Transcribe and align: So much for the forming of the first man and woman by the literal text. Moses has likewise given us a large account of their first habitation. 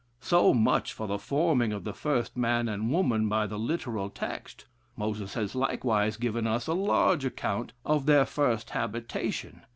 So 0.19 0.51
much 0.51 0.93
for 0.93 1.05
the 1.05 1.19
forming 1.19 1.71
of 1.71 1.83
the 1.83 1.93
first 1.93 2.35
man 2.35 2.67
and 2.67 2.89
woman 2.89 3.29
by 3.29 3.45
the 3.45 3.59
literal 3.59 4.09
text. 4.09 4.65
Moses 4.97 5.35
has 5.35 5.53
likewise 5.53 6.17
given 6.17 6.47
us 6.47 6.65
a 6.65 6.73
large 6.73 7.23
account 7.23 7.73
of 7.85 8.07
their 8.07 8.25
first 8.25 8.71
habitation. 8.71 9.61